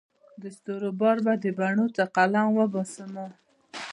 [0.41, 3.27] د ستورو بار به د بڼو تر قلم وباسمه